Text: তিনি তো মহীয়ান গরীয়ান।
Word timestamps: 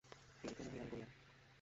তিনি 0.39 0.53
তো 0.57 0.61
মহীয়ান 0.65 0.87
গরীয়ান। 0.91 1.09